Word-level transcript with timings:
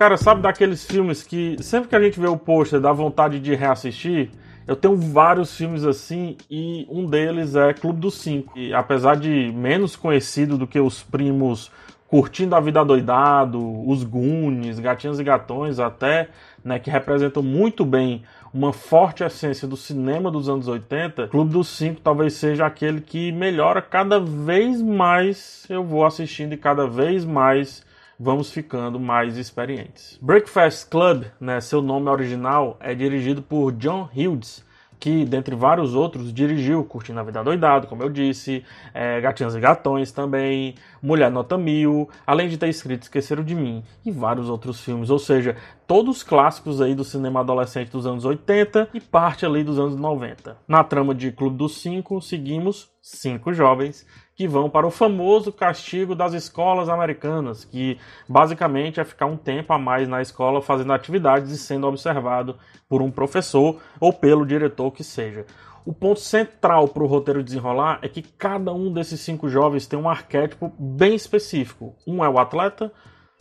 Cara, 0.00 0.16
sabe 0.16 0.40
daqueles 0.40 0.82
filmes 0.82 1.22
que 1.22 1.62
sempre 1.62 1.90
que 1.90 1.94
a 1.94 2.00
gente 2.00 2.18
vê 2.18 2.26
o 2.26 2.34
pôster 2.34 2.80
dá 2.80 2.90
vontade 2.90 3.38
de 3.38 3.54
reassistir? 3.54 4.30
Eu 4.66 4.74
tenho 4.74 4.96
vários 4.96 5.54
filmes 5.54 5.84
assim 5.84 6.38
e 6.50 6.86
um 6.88 7.04
deles 7.04 7.54
é 7.54 7.74
Clube 7.74 8.00
dos 8.00 8.14
Cinco. 8.14 8.58
E 8.58 8.72
apesar 8.72 9.14
de 9.14 9.52
menos 9.54 9.96
conhecido 9.96 10.56
do 10.56 10.66
que 10.66 10.80
os 10.80 11.02
primos 11.02 11.70
Curtindo 12.08 12.56
a 12.56 12.60
Vida 12.60 12.82
Doidado, 12.82 13.60
Os 13.86 14.02
Goonies, 14.02 14.78
Gatinhos 14.78 15.20
e 15.20 15.22
Gatões 15.22 15.78
até, 15.78 16.30
né, 16.64 16.78
que 16.78 16.88
representam 16.88 17.42
muito 17.42 17.84
bem 17.84 18.22
uma 18.54 18.72
forte 18.72 19.22
essência 19.22 19.68
do 19.68 19.76
cinema 19.76 20.30
dos 20.30 20.48
anos 20.48 20.66
80, 20.66 21.28
Clube 21.28 21.52
dos 21.52 21.68
Cinco 21.68 22.00
talvez 22.00 22.32
seja 22.32 22.64
aquele 22.64 23.02
que 23.02 23.30
melhora 23.32 23.82
cada 23.82 24.18
vez 24.18 24.80
mais 24.80 25.66
eu 25.68 25.84
vou 25.84 26.06
assistindo 26.06 26.54
e 26.54 26.56
cada 26.56 26.86
vez 26.86 27.22
mais 27.22 27.84
vamos 28.22 28.52
ficando 28.52 29.00
mais 29.00 29.38
experientes. 29.38 30.18
Breakfast 30.20 30.90
Club, 30.90 31.24
né, 31.40 31.58
seu 31.62 31.80
nome 31.80 32.10
original, 32.10 32.76
é 32.78 32.94
dirigido 32.94 33.40
por 33.40 33.72
John 33.72 34.10
Hughes, 34.14 34.62
que, 34.98 35.24
dentre 35.24 35.56
vários 35.56 35.94
outros, 35.94 36.30
dirigiu 36.30 36.84
Curtindo 36.84 37.18
a 37.18 37.22
Vida 37.22 37.42
Doidado, 37.42 37.86
como 37.86 38.02
eu 38.02 38.10
disse, 38.10 38.62
é, 38.92 39.18
Gatinhas 39.22 39.54
e 39.54 39.60
Gatões 39.60 40.12
também, 40.12 40.74
Mulher 41.02 41.30
Nota 41.30 41.56
Mil, 41.56 42.10
além 42.26 42.50
de 42.50 42.58
ter 42.58 42.68
escrito 42.68 43.04
Esqueceram 43.04 43.42
de 43.42 43.54
Mim 43.54 43.82
e 44.04 44.10
vários 44.12 44.50
outros 44.50 44.84
filmes, 44.84 45.08
ou 45.08 45.18
seja, 45.18 45.56
todos 45.86 46.22
clássicos 46.22 46.82
aí 46.82 46.94
do 46.94 47.02
cinema 47.02 47.40
adolescente 47.40 47.90
dos 47.90 48.06
anos 48.06 48.26
80 48.26 48.90
e 48.92 49.00
parte 49.00 49.46
ali 49.46 49.64
dos 49.64 49.78
anos 49.78 49.96
90. 49.96 50.58
Na 50.68 50.84
trama 50.84 51.14
de 51.14 51.32
Clube 51.32 51.56
dos 51.56 51.80
Cinco, 51.80 52.20
seguimos 52.20 52.90
cinco 53.00 53.54
jovens 53.54 54.06
que 54.40 54.48
vão 54.48 54.70
para 54.70 54.86
o 54.86 54.90
famoso 54.90 55.52
castigo 55.52 56.14
das 56.14 56.32
escolas 56.32 56.88
americanas, 56.88 57.62
que 57.62 57.98
basicamente 58.26 58.98
é 58.98 59.04
ficar 59.04 59.26
um 59.26 59.36
tempo 59.36 59.70
a 59.70 59.78
mais 59.78 60.08
na 60.08 60.22
escola 60.22 60.62
fazendo 60.62 60.94
atividades 60.94 61.50
e 61.50 61.58
sendo 61.58 61.86
observado 61.86 62.56
por 62.88 63.02
um 63.02 63.10
professor 63.10 63.78
ou 64.00 64.14
pelo 64.14 64.46
diretor 64.46 64.92
que 64.92 65.04
seja. 65.04 65.44
O 65.84 65.92
ponto 65.92 66.20
central 66.20 66.88
para 66.88 67.02
o 67.02 67.06
roteiro 67.06 67.44
desenrolar 67.44 67.98
é 68.00 68.08
que 68.08 68.22
cada 68.22 68.72
um 68.72 68.90
desses 68.90 69.20
cinco 69.20 69.46
jovens 69.46 69.86
tem 69.86 69.98
um 69.98 70.08
arquétipo 70.08 70.72
bem 70.78 71.14
específico. 71.14 71.94
Um 72.06 72.24
é 72.24 72.28
o 72.30 72.38
atleta, 72.38 72.90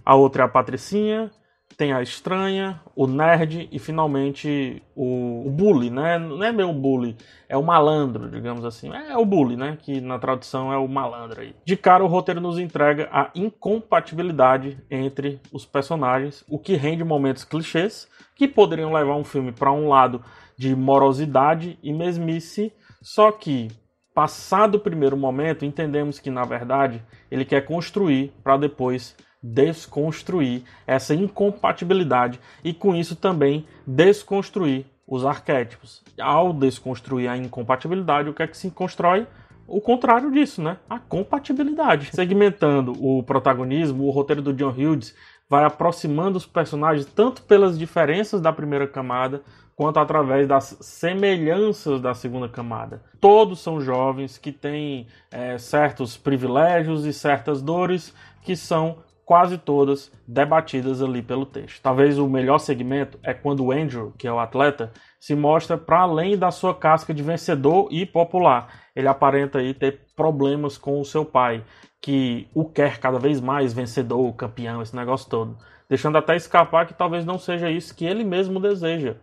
a 0.04 0.18
outra 0.18 0.44
é 0.44 0.46
a 0.48 0.50
patricinha, 0.50 1.32
tem 1.78 1.94
a 1.94 2.02
estranha, 2.02 2.82
o 2.96 3.08
nerd 3.08 3.70
e 3.72 3.80
finalmente 3.80 4.84
o, 4.96 5.48
o 5.48 5.50
bully, 5.50 5.90
né? 5.90 6.18
Não 6.18 6.44
é 6.44 6.52
meio 6.52 6.74
bully, 6.74 7.16
é 7.48 7.56
o 7.56 7.64
malandro, 7.64 8.30
digamos 8.30 8.66
assim. 8.66 8.94
É, 8.94 9.12
é 9.12 9.18
o 9.18 9.26
bully, 9.26 9.56
né? 9.56 9.78
Que 9.82 10.02
na 10.02 10.20
tradução 10.20 10.74
é 10.74 10.78
o 10.78 10.88
malandro 10.88 11.42
aí. 11.42 11.56
De 11.66 11.78
cara, 11.78 12.04
o 12.04 12.08
roteiro 12.08 12.42
nos 12.42 12.60
entrega 12.60 13.08
a 13.12 13.30
incompatibilidade 13.34 14.78
entre 14.92 15.40
os 15.54 15.66
personagens, 15.66 16.44
o 16.50 16.60
que 16.60 16.76
rende 16.76 17.04
momentos 17.04 17.46
clichês 17.46 18.10
que 18.36 18.48
poderiam 18.48 18.92
levar 18.92 19.16
um 19.16 19.24
filme 19.24 19.52
para 19.52 19.72
um 19.72 19.90
lado 19.90 20.24
de 20.58 20.76
morosidade 20.76 21.80
e 21.82 21.94
mesmice, 21.94 22.74
só 23.02 23.32
que 23.32 23.70
passado 24.14 24.76
o 24.76 24.80
primeiro 24.80 25.16
momento, 25.16 25.64
entendemos 25.64 26.20
que 26.20 26.30
na 26.30 26.44
verdade 26.44 27.02
ele 27.32 27.46
quer 27.46 27.62
construir 27.64 28.34
para 28.44 28.58
depois 28.58 29.16
desconstruir 29.42 30.64
essa 30.86 31.14
incompatibilidade 31.16 32.40
e 32.64 32.74
com 32.74 32.96
isso 32.96 33.16
também 33.16 33.66
desconstruir 33.86 34.86
os 35.08 35.26
arquétipos. 35.26 36.04
Ao 36.20 36.54
desconstruir 36.54 37.28
a 37.30 37.38
incompatibilidade, 37.38 38.30
o 38.30 38.34
que 38.34 38.44
é 38.44 38.48
que 38.48 38.58
se 38.58 38.70
constrói? 38.70 39.26
O 39.68 39.80
contrário 39.80 40.32
disso, 40.32 40.62
né? 40.62 40.78
A 40.90 41.00
compatibilidade. 41.00 42.10
Segmentando 42.12 42.94
o 43.00 43.24
protagonismo, 43.24 44.06
o 44.06 44.10
roteiro 44.10 44.42
do 44.42 44.54
John 44.54 44.72
Hughes 44.72 45.16
vai 45.48 45.64
aproximando 45.64 46.38
os 46.38 46.46
personagens 46.46 47.06
tanto 47.06 47.42
pelas 47.44 47.78
diferenças 47.78 48.42
da 48.42 48.54
primeira 48.54 48.88
camada 48.88 49.42
quanto 49.76 50.00
através 50.00 50.48
das 50.48 50.78
semelhanças 50.82 52.02
da 52.02 52.14
segunda 52.14 52.50
camada. 52.50 53.02
Todos 53.20 53.62
são 53.62 53.80
jovens 53.80 54.38
que 54.38 54.52
têm 54.52 55.08
é, 55.32 55.58
certos 55.58 56.18
privilégios 56.18 57.06
e 57.06 57.14
certas 57.14 57.62
dores 57.62 58.14
que 58.42 58.56
são 58.56 58.98
quase 59.30 59.60
todas 59.60 60.12
debatidas 60.28 61.04
ali 61.04 61.22
pelo 61.22 61.46
texto. 61.46 61.84
Talvez 61.84 62.18
o 62.18 62.28
melhor 62.28 62.58
segmento 62.58 63.20
é 63.22 63.32
quando 63.32 63.64
o 63.64 63.72
Andrew, 63.72 64.12
que 64.18 64.28
é 64.28 64.34
o 64.34 64.40
atleta, 64.40 64.92
se 65.20 65.36
mostra 65.36 65.78
para 65.78 66.00
além 66.00 66.36
da 66.36 66.50
sua 66.50 66.74
casca 66.74 67.14
de 67.14 67.22
vencedor 67.22 67.90
e 67.92 68.08
popular. 68.08 68.74
Ele 68.96 69.08
aparenta 69.08 69.60
aí 69.60 69.76
ter 69.76 70.00
problemas 70.16 70.80
com 70.80 71.00
o 71.00 71.06
seu 71.06 71.24
pai, 71.24 71.64
que 72.02 72.48
o 72.56 72.66
quer 72.66 72.98
cada 72.98 73.20
vez 73.20 73.40
mais 73.40 73.72
vencedor, 73.72 74.34
campeão, 74.34 74.82
esse 74.82 74.96
negócio 74.96 75.30
todo, 75.30 75.60
deixando 75.88 76.18
até 76.18 76.36
escapar 76.36 76.88
que 76.88 76.96
talvez 76.96 77.24
não 77.24 77.38
seja 77.38 77.70
isso 77.70 77.96
que 77.96 78.06
ele 78.06 78.24
mesmo 78.24 78.60
deseja. 78.60 79.16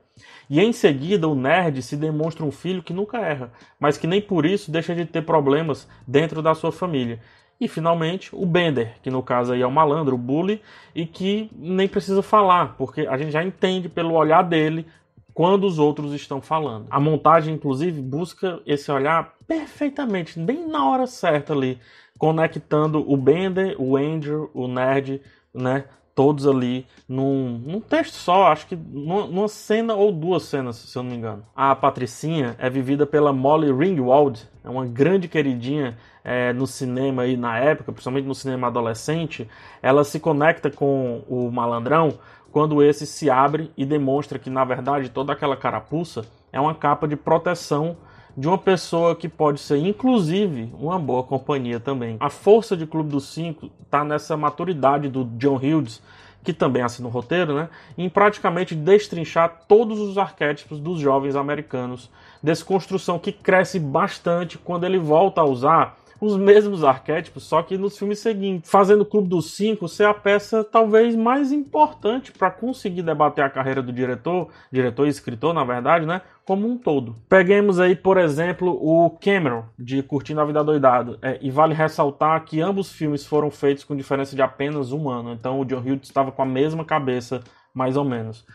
E 0.49 0.61
em 0.61 0.73
seguida, 0.73 1.27
o 1.27 1.35
nerd 1.35 1.83
se 1.83 1.97
demonstra 1.97 2.45
um 2.45 2.53
filho 2.53 2.81
que 2.81 2.93
nunca 2.93 3.19
erra, 3.19 3.51
mas 3.77 3.99
que 3.99 4.07
nem 4.07 4.23
por 4.23 4.47
isso 4.47 4.71
deixa 4.71 4.95
de 4.95 5.05
ter 5.05 5.23
problemas 5.23 5.89
dentro 6.07 6.41
da 6.41 6.55
sua 6.55 6.71
família. 6.71 7.21
E 7.61 7.67
finalmente 7.69 8.35
o 8.35 8.45
Bender, 8.45 8.97
que 9.03 9.11
no 9.11 9.23
caso 9.23 9.53
aí 9.53 9.63
é 9.63 9.67
o 9.67 9.71
malandro, 9.71 10.15
o 10.15 10.19
bully, 10.19 10.61
e 10.95 11.07
que 11.07 11.51
nem 11.57 11.89
precisa 11.89 12.23
falar, 12.23 12.75
porque 12.77 13.03
a 13.03 13.17
gente 13.17 13.31
já 13.31 13.43
entende 13.43 13.89
pelo 13.89 14.15
olhar 14.15 14.43
dele 14.43 14.87
quando 15.33 15.65
os 15.65 15.79
outros 15.79 16.13
estão 16.13 16.41
falando. 16.41 16.87
A 16.91 16.99
montagem, 16.99 17.55
inclusive, 17.55 18.01
busca 18.01 18.61
esse 18.67 18.91
olhar 18.91 19.35
perfeitamente, 19.47 20.39
bem 20.39 20.67
na 20.67 20.89
hora 20.89 21.07
certa 21.07 21.53
ali, 21.53 21.79
conectando 22.19 23.05
o 23.11 23.17
Bender, 23.17 23.77
o 23.79 23.97
Andrew, 23.97 24.51
o 24.55 24.67
Nerd, 24.67 25.21
né? 25.53 25.85
Todos 26.17 26.47
ali 26.47 26.87
num, 27.09 27.63
num 27.65 27.81
texto 27.81 28.15
só, 28.15 28.47
acho 28.47 28.67
que 28.67 28.75
numa, 28.75 29.47
cena 29.47 29.95
ou 29.95 30.11
duas 30.11 30.45
cenas, 30.45 30.77
se 30.77 30.97
eu 30.97 31.03
não 31.03 31.11
me 31.11 31.17
engano. 31.17 31.45
A 31.55 31.77
Patricinha 31.77 32.57
é 32.59 32.69
vivida 32.69 33.07
pela 33.07 33.33
Molly 33.33 33.71
Ringwald, 33.71 34.49
é 34.65 34.69
uma 34.69 34.87
grande 34.87 35.29
queridinha 35.29 35.97
é, 36.25 36.53
no 36.55 36.67
cinema 36.67 37.23
aí 37.23 37.37
na 37.37 37.59
época, 37.59 37.93
principalmente 37.93 38.27
no 38.27 38.35
cinema 38.35 38.67
adolescente, 38.67 39.47
ela 39.81 40.03
se 40.03 40.19
conecta 40.19 40.71
com 40.71 41.23
o 41.29 41.53
malandrão 41.53 42.19
quando 42.51 42.83
esse 42.83 43.07
se 43.07 43.29
abre 43.29 43.71
e 43.77 43.85
demonstra 43.85 44.39
que 44.39 44.49
na 44.49 44.65
verdade 44.65 45.11
toda 45.11 45.35
aquela 45.35 45.57
carapuça 45.57 46.25
é 46.51 46.59
uma 46.59 46.75
capa 46.75 47.07
de 47.07 47.15
proteção 47.15 47.97
de 48.37 48.47
uma 48.47 48.59
pessoa 48.59 49.17
que 49.17 49.29
pode 49.29 49.61
ser 49.61 49.79
inclusive 49.79 50.71
uma 50.79 50.99
boa 50.99 51.23
companhia 51.23 51.81
também. 51.81 52.17
A 52.21 52.29
força 52.29 52.77
de 52.77 52.87
Clube 52.87 53.11
dos 53.11 53.29
Cinco 53.29 53.71
está 53.83 54.05
nessa 54.05 54.37
maturidade 54.37 55.09
do 55.09 55.25
John 55.25 55.57
Hughes, 55.57 56.03
que 56.45 56.53
também 56.53 56.83
assina 56.83 57.09
o 57.09 57.11
roteiro, 57.11 57.55
né, 57.55 57.69
em 57.97 58.09
praticamente 58.09 58.75
destrinchar 58.75 59.63
todos 59.67 59.99
os 59.99 60.19
arquétipos 60.19 60.79
dos 60.79 61.01
jovens 61.01 61.35
americanos. 61.35 62.11
Desconstrução 62.43 63.19
que 63.19 63.33
cresce 63.33 63.81
bastante 63.81 64.59
quando 64.59 64.85
ele 64.85 64.99
volta 64.99 65.41
a 65.41 65.45
usar 65.45 65.97
os 66.21 66.37
mesmos 66.37 66.83
arquétipos, 66.83 67.45
só 67.45 67.63
que 67.63 67.77
nos 67.77 67.99
filmes 67.99 68.19
seguintes, 68.19 68.71
fazendo 68.71 69.03
o 69.03 69.07
Clube 69.07 69.29
dos 69.29 69.55
Cinco 69.55 69.89
ser 69.89 70.05
a 70.05 70.15
peça 70.15 70.65
talvez 70.65 71.15
mais 71.15 71.53
importante 71.53 72.33
para 72.33 72.51
conseguir 72.51 73.03
debater 73.03 73.45
a 73.45 73.51
carreira 73.51 73.83
do 73.83 73.93
diretor, 73.93 74.49
diretor 74.73 75.07
e 75.07 75.11
escritor, 75.11 75.53
na 75.53 75.65
verdade, 75.65 76.07
né? 76.07 76.23
Como 76.45 76.67
um 76.69 76.79
todo. 76.79 77.17
Peguemos 77.29 77.81
aí, 77.81 77.97
por 77.97 78.17
exemplo, 78.17 78.71
o 78.81 79.11
Cameron, 79.11 79.65
de 79.79 80.03
Curtindo 80.03 80.41
a 80.41 80.45
Vida 80.45 80.63
Doidado. 80.63 81.19
É, 81.21 81.39
e 81.43 81.51
vale 81.51 81.75
ressaltar 81.75 82.45
que 82.45 82.61
ambos 82.61 82.93
filmes 82.93 83.27
foram 83.27 83.51
feitos 83.51 83.85
com 83.85 83.97
diferença 83.97 84.35
de 84.35 84.43
apenas 84.43 84.93
um 84.93 85.11
ano. 85.11 85.33
Então 85.33 85.61
o 85.61 85.65
John 85.65 85.81
Hughes 85.81 86.05
estava 86.05 86.31
com 86.31 86.43
a 86.43 86.47
mesma 86.47 86.85
cabeça, 86.85 87.43
mais 87.75 87.97
ou 87.97 88.05
menos. 88.05 88.47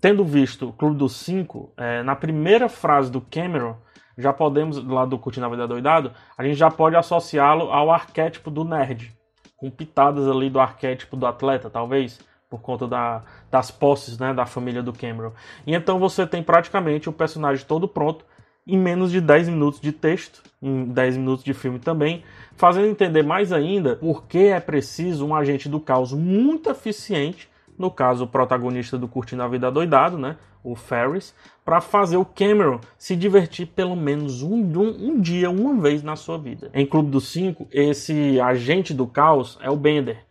Tendo 0.00 0.24
visto 0.24 0.68
o 0.68 0.72
Clube 0.72 0.96
dos 0.96 1.16
Cinco, 1.16 1.72
é, 1.76 2.02
na 2.02 2.16
primeira 2.16 2.68
frase 2.68 3.10
do 3.10 3.20
Cameron, 3.20 3.76
já 4.16 4.32
podemos, 4.32 4.82
lá 4.84 5.04
do 5.04 5.18
Curtindo 5.18 5.46
a 5.46 5.48
Vida 5.48 5.68
Doidado, 5.68 6.12
a 6.36 6.44
gente 6.44 6.56
já 6.56 6.70
pode 6.70 6.96
associá-lo 6.96 7.70
ao 7.70 7.90
arquétipo 7.90 8.50
do 8.50 8.64
nerd, 8.64 9.14
com 9.56 9.70
pitadas 9.70 10.28
ali 10.28 10.48
do 10.48 10.60
arquétipo 10.60 11.16
do 11.16 11.26
atleta, 11.26 11.68
talvez, 11.68 12.20
por 12.48 12.60
conta 12.60 12.86
da, 12.86 13.22
das 13.50 13.70
posses 13.70 14.18
né, 14.18 14.32
da 14.32 14.46
família 14.46 14.82
do 14.82 14.92
Cameron. 14.92 15.32
E 15.66 15.74
então 15.74 15.98
você 15.98 16.26
tem 16.26 16.42
praticamente 16.42 17.08
o 17.08 17.12
personagem 17.12 17.64
todo 17.66 17.88
pronto 17.88 18.24
em 18.66 18.76
menos 18.76 19.12
de 19.12 19.20
10 19.20 19.48
minutos 19.48 19.80
de 19.80 19.92
texto, 19.92 20.42
em 20.60 20.86
10 20.86 21.18
minutos 21.18 21.44
de 21.44 21.54
filme 21.54 21.78
também, 21.78 22.24
fazendo 22.56 22.88
entender 22.88 23.22
mais 23.22 23.52
ainda 23.52 23.94
por 23.96 24.24
que 24.24 24.48
é 24.48 24.58
preciso 24.58 25.24
um 25.24 25.34
agente 25.34 25.68
do 25.68 25.78
caos 25.78 26.12
muito 26.12 26.68
eficiente, 26.68 27.48
no 27.78 27.90
caso 27.90 28.24
o 28.24 28.28
protagonista 28.28 28.98
do 28.98 29.08
Curtindo 29.08 29.42
a 29.42 29.48
Vida 29.48 29.70
Doidado, 29.70 30.18
né, 30.18 30.36
o 30.62 30.74
Ferris, 30.74 31.34
para 31.64 31.80
fazer 31.80 32.16
o 32.16 32.24
Cameron 32.24 32.80
se 32.98 33.14
divertir 33.14 33.66
pelo 33.68 33.94
menos 33.94 34.42
um, 34.42 34.56
um, 34.56 35.08
um, 35.08 35.20
dia, 35.20 35.48
uma 35.48 35.80
vez 35.80 36.02
na 36.02 36.16
sua 36.16 36.36
vida. 36.38 36.70
Em 36.74 36.84
Clube 36.84 37.10
dos 37.10 37.28
Cinco, 37.28 37.68
esse 37.70 38.40
agente 38.40 38.92
do 38.92 39.06
caos 39.06 39.58
é 39.62 39.70
o 39.70 39.76
Bender, 39.76 40.25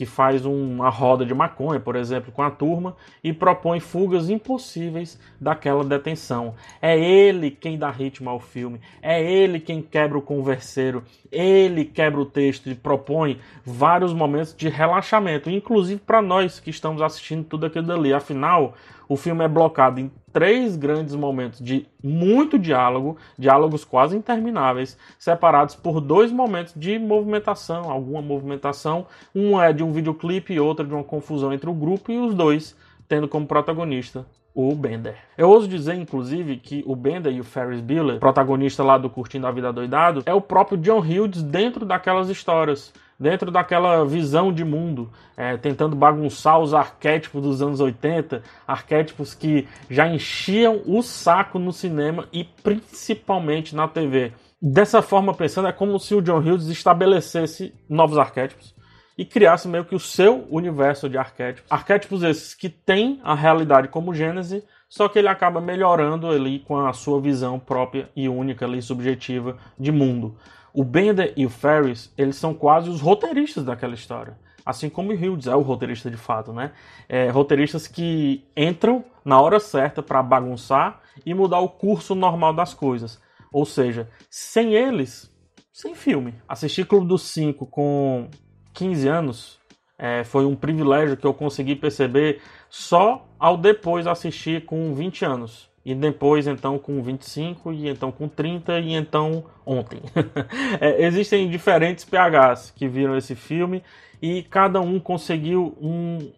que 0.00 0.06
faz 0.06 0.46
uma 0.46 0.88
roda 0.88 1.26
de 1.26 1.34
maconha, 1.34 1.78
por 1.78 1.94
exemplo, 1.94 2.32
com 2.32 2.40
a 2.40 2.50
turma 2.50 2.96
e 3.22 3.34
propõe 3.34 3.80
fugas 3.80 4.30
impossíveis 4.30 5.20
daquela 5.38 5.84
detenção. 5.84 6.54
É 6.80 6.98
ele 6.98 7.50
quem 7.50 7.76
dá 7.76 7.90
ritmo 7.90 8.30
ao 8.30 8.40
filme, 8.40 8.80
é 9.02 9.22
ele 9.22 9.60
quem 9.60 9.82
quebra 9.82 10.16
o 10.16 10.22
converseiro, 10.22 11.04
ele 11.30 11.84
quebra 11.84 12.18
o 12.18 12.24
texto 12.24 12.70
e 12.70 12.74
propõe 12.74 13.40
vários 13.62 14.14
momentos 14.14 14.56
de 14.56 14.70
relaxamento, 14.70 15.50
inclusive 15.50 16.00
para 16.00 16.22
nós 16.22 16.58
que 16.58 16.70
estamos 16.70 17.02
assistindo 17.02 17.44
tudo 17.44 17.66
aquilo 17.66 17.86
dali. 17.86 18.14
Afinal, 18.14 18.72
o 19.10 19.16
filme 19.16 19.44
é 19.44 19.48
blocado 19.48 19.98
em 19.98 20.08
três 20.32 20.76
grandes 20.76 21.16
momentos 21.16 21.58
de 21.58 21.84
muito 22.00 22.56
diálogo, 22.56 23.16
diálogos 23.36 23.84
quase 23.84 24.16
intermináveis, 24.16 24.96
separados 25.18 25.74
por 25.74 26.00
dois 26.00 26.30
momentos 26.30 26.74
de 26.76 26.96
movimentação, 26.96 27.90
alguma 27.90 28.22
movimentação. 28.22 29.08
Um 29.34 29.60
é 29.60 29.72
de 29.72 29.82
um 29.82 29.90
videoclipe 29.90 30.54
e 30.54 30.60
outro 30.60 30.86
de 30.86 30.94
uma 30.94 31.02
confusão 31.02 31.52
entre 31.52 31.68
o 31.68 31.74
grupo 31.74 32.12
e 32.12 32.18
os 32.20 32.32
dois 32.34 32.76
tendo 33.08 33.26
como 33.26 33.48
protagonista 33.48 34.24
o 34.54 34.74
Bender. 34.74 35.16
Eu 35.36 35.48
ouso 35.48 35.68
dizer, 35.68 35.94
inclusive, 35.94 36.56
que 36.56 36.82
o 36.86 36.96
Bender 36.96 37.32
e 37.32 37.40
o 37.40 37.44
Ferris 37.44 37.80
Bueller, 37.80 38.18
protagonista 38.18 38.82
lá 38.82 38.98
do 38.98 39.08
Curtindo 39.08 39.46
a 39.46 39.50
Vida 39.50 39.72
Doidado, 39.72 40.22
é 40.26 40.34
o 40.34 40.40
próprio 40.40 40.78
John 40.78 40.98
Hughes 40.98 41.42
dentro 41.42 41.84
daquelas 41.86 42.28
histórias 42.28 42.92
dentro 43.20 43.50
daquela 43.50 44.02
visão 44.06 44.50
de 44.50 44.64
mundo, 44.64 45.10
é, 45.36 45.58
tentando 45.58 45.94
bagunçar 45.94 46.58
os 46.58 46.72
arquétipos 46.72 47.42
dos 47.42 47.60
anos 47.60 47.78
80, 47.78 48.42
arquétipos 48.66 49.34
que 49.34 49.68
já 49.90 50.08
enchiam 50.08 50.80
o 50.86 51.02
saco 51.02 51.58
no 51.58 51.70
cinema 51.70 52.26
e 52.32 52.44
principalmente 52.44 53.76
na 53.76 53.86
TV. 53.86 54.32
Dessa 54.60 55.02
forma, 55.02 55.34
pensando, 55.34 55.68
é 55.68 55.72
como 55.72 55.98
se 55.98 56.14
o 56.14 56.22
John 56.22 56.38
Hughes 56.38 56.68
estabelecesse 56.68 57.74
novos 57.86 58.16
arquétipos 58.16 58.74
e 59.20 59.24
criasse 59.26 59.68
meio 59.68 59.84
que 59.84 59.94
o 59.94 60.00
seu 60.00 60.46
universo 60.48 61.06
de 61.06 61.18
arquétipos. 61.18 61.70
Arquétipos 61.70 62.22
esses 62.22 62.54
que 62.54 62.70
têm 62.70 63.20
a 63.22 63.34
realidade 63.34 63.88
como 63.88 64.14
gênese, 64.14 64.64
só 64.88 65.10
que 65.10 65.18
ele 65.18 65.28
acaba 65.28 65.60
melhorando 65.60 66.26
ali 66.26 66.60
com 66.60 66.78
a 66.78 66.90
sua 66.94 67.20
visão 67.20 67.58
própria 67.58 68.08
e 68.16 68.30
única 68.30 68.64
ali 68.64 68.80
subjetiva 68.80 69.58
de 69.78 69.92
mundo. 69.92 70.38
O 70.72 70.82
Bender 70.82 71.34
e 71.36 71.44
o 71.44 71.50
Ferris, 71.50 72.10
eles 72.16 72.36
são 72.36 72.54
quase 72.54 72.88
os 72.88 73.02
roteiristas 73.02 73.62
daquela 73.62 73.92
história. 73.92 74.38
Assim 74.64 74.88
como 74.88 75.12
o 75.12 75.14
Hughes 75.14 75.46
é 75.46 75.54
o 75.54 75.60
roteirista 75.60 76.10
de 76.10 76.16
fato, 76.16 76.50
né? 76.54 76.72
É, 77.06 77.28
roteiristas 77.28 77.86
que 77.86 78.42
entram 78.56 79.04
na 79.22 79.38
hora 79.38 79.60
certa 79.60 80.02
para 80.02 80.22
bagunçar 80.22 80.98
e 81.26 81.34
mudar 81.34 81.58
o 81.58 81.68
curso 81.68 82.14
normal 82.14 82.54
das 82.54 82.72
coisas. 82.72 83.20
Ou 83.52 83.66
seja, 83.66 84.08
sem 84.30 84.72
eles, 84.72 85.30
sem 85.70 85.94
filme. 85.94 86.36
Assistir 86.48 86.86
Clube 86.86 87.06
dos 87.06 87.24
Cinco 87.24 87.66
com 87.66 88.30
15 88.72 89.08
anos 89.08 89.60
é, 89.98 90.24
foi 90.24 90.46
um 90.46 90.56
privilégio 90.56 91.16
que 91.16 91.26
eu 91.26 91.34
consegui 91.34 91.76
perceber 91.76 92.40
só 92.70 93.26
ao 93.38 93.56
depois 93.56 94.06
assistir 94.06 94.64
com 94.64 94.94
20 94.94 95.24
anos 95.24 95.70
e 95.84 95.94
depois 95.94 96.46
então 96.46 96.78
com 96.78 97.02
25, 97.02 97.72
e 97.72 97.88
então 97.88 98.12
com 98.12 98.28
30, 98.28 98.78
e 98.80 98.94
então 98.94 99.44
ontem. 99.64 100.00
é, 100.80 101.04
existem 101.04 101.48
diferentes 101.48 102.04
PHs 102.04 102.72
que 102.74 102.86
viram 102.86 103.16
esse 103.16 103.34
filme 103.34 103.82
e 104.20 104.42
cada 104.42 104.80
um 104.80 105.00
conseguiu 105.00 105.76
um 105.80 106.30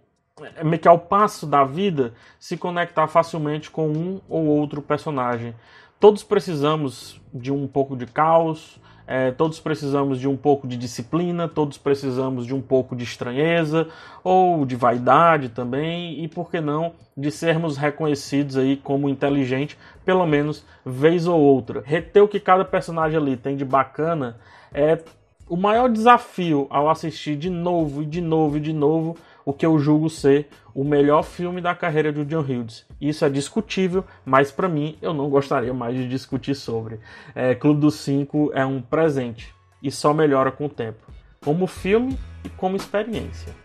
é, 0.56 0.64
meio 0.64 0.78
que 0.78 0.88
ao 0.88 0.98
passo 0.98 1.46
da 1.46 1.64
vida 1.64 2.14
se 2.38 2.56
conectar 2.56 3.06
facilmente 3.08 3.70
com 3.70 3.88
um 3.88 4.20
ou 4.28 4.46
outro 4.46 4.80
personagem. 4.80 5.54
Todos 5.98 6.24
precisamos 6.24 7.20
de 7.32 7.52
um 7.52 7.66
pouco 7.66 7.96
de 7.96 8.06
caos, 8.06 8.80
é, 9.14 9.30
todos 9.30 9.60
precisamos 9.60 10.18
de 10.18 10.26
um 10.26 10.38
pouco 10.38 10.66
de 10.66 10.74
disciplina, 10.74 11.46
todos 11.46 11.76
precisamos 11.76 12.46
de 12.46 12.54
um 12.54 12.62
pouco 12.62 12.96
de 12.96 13.04
estranheza 13.04 13.86
ou 14.24 14.64
de 14.64 14.74
vaidade 14.74 15.50
também, 15.50 16.24
e 16.24 16.28
por 16.28 16.50
que 16.50 16.62
não 16.62 16.94
de 17.14 17.30
sermos 17.30 17.76
reconhecidos 17.76 18.56
aí 18.56 18.74
como 18.74 19.10
inteligente, 19.10 19.76
pelo 20.02 20.24
menos 20.24 20.64
vez 20.82 21.26
ou 21.26 21.38
outra. 21.38 21.82
Reter 21.84 22.22
o 22.22 22.28
que 22.28 22.40
cada 22.40 22.64
personagem 22.64 23.18
ali 23.18 23.36
tem 23.36 23.54
de 23.54 23.66
bacana 23.66 24.38
é 24.72 24.98
o 25.46 25.58
maior 25.58 25.90
desafio 25.90 26.66
ao 26.70 26.88
assistir 26.88 27.36
de 27.36 27.50
novo 27.50 28.02
e 28.02 28.06
de 28.06 28.22
novo 28.22 28.56
e 28.56 28.60
de 28.60 28.72
novo 28.72 29.18
o 29.44 29.52
que 29.52 29.66
eu 29.66 29.78
julgo 29.78 30.08
ser 30.08 30.48
o 30.74 30.84
melhor 30.84 31.22
filme 31.22 31.60
da 31.60 31.74
carreira 31.74 32.12
de 32.12 32.24
John 32.24 32.40
Hughes. 32.40 32.86
Isso 33.00 33.24
é 33.24 33.30
discutível, 33.30 34.04
mas 34.24 34.50
para 34.50 34.68
mim 34.68 34.96
eu 35.02 35.12
não 35.12 35.28
gostaria 35.28 35.74
mais 35.74 35.96
de 35.96 36.08
discutir 36.08 36.54
sobre. 36.54 37.00
É, 37.34 37.54
Clube 37.54 37.80
dos 37.80 37.96
Cinco 37.96 38.50
é 38.54 38.64
um 38.64 38.80
presente 38.80 39.54
e 39.82 39.90
só 39.90 40.14
melhora 40.14 40.50
com 40.50 40.66
o 40.66 40.70
tempo, 40.70 41.00
como 41.44 41.66
filme 41.66 42.18
e 42.44 42.48
como 42.48 42.76
experiência. 42.76 43.61